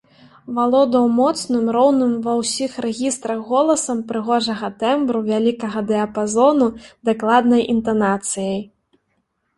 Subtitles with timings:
[0.57, 6.67] Валодаў моцным, роўным ва ўсіх рэгістрах голасам прыгожага тэмбру вялікага дыяпазону,
[7.11, 8.61] дакладнай інтанацыяй.